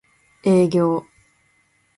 [0.41, 1.05] 営業